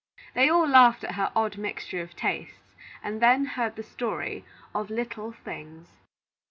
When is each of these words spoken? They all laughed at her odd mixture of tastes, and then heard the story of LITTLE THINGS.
They 0.33 0.49
all 0.49 0.67
laughed 0.67 1.03
at 1.03 1.13
her 1.13 1.31
odd 1.35 1.59
mixture 1.59 2.01
of 2.01 2.15
tastes, 2.15 2.57
and 3.03 3.21
then 3.21 3.45
heard 3.45 3.75
the 3.75 3.83
story 3.83 4.43
of 4.73 4.89
LITTLE 4.89 5.31
THINGS. 5.45 5.89